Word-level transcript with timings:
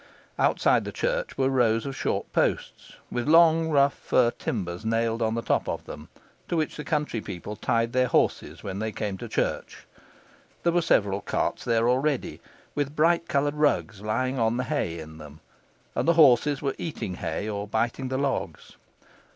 Outside 0.39 0.83
the 0.83 0.91
church 0.91 1.37
were 1.37 1.51
rows 1.51 1.85
of 1.85 1.95
short 1.95 2.33
posts, 2.33 2.95
with 3.11 3.27
long 3.27 3.69
rough 3.69 3.93
fir 3.93 4.31
timbers 4.31 4.83
nailed 4.83 5.21
on 5.21 5.35
the 5.35 5.43
top 5.43 5.69
of 5.69 5.85
them, 5.85 6.09
to 6.47 6.57
which 6.57 6.75
the 6.75 6.83
country 6.83 7.21
people 7.21 7.55
tied 7.55 7.93
their 7.93 8.07
horses 8.07 8.63
when 8.63 8.79
they 8.79 8.91
came 8.91 9.15
to 9.19 9.27
church. 9.29 9.85
There 10.63 10.73
were 10.73 10.81
several 10.81 11.21
carts 11.21 11.63
there 11.63 11.87
already, 11.87 12.41
with 12.73 12.95
bright 12.95 13.27
coloured 13.27 13.53
rugs 13.53 14.01
lying 14.01 14.39
on 14.39 14.57
the 14.57 14.63
hay 14.63 14.97
in 14.99 15.19
them; 15.19 15.39
and 15.93 16.07
the 16.07 16.13
horses 16.13 16.63
were 16.63 16.73
eating 16.79 17.13
hay 17.17 17.47
or 17.47 17.67
biting 17.67 18.07
the 18.07 18.17
logs. 18.17 18.77